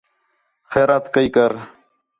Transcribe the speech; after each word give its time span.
خیرات 0.71 1.05
کَئی 1.13 1.27
کر 1.35 1.51